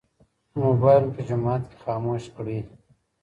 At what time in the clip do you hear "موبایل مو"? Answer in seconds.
0.63-1.11